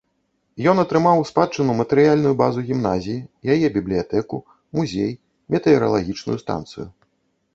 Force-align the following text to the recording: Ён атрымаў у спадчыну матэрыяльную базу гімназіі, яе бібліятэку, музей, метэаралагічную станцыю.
Ён 0.71 0.77
атрымаў 0.83 1.17
у 1.23 1.25
спадчыну 1.31 1.73
матэрыяльную 1.81 2.31
базу 2.39 2.63
гімназіі, 2.69 3.19
яе 3.55 3.67
бібліятэку, 3.77 4.37
музей, 4.79 5.13
метэаралагічную 5.57 6.37
станцыю. 6.45 6.87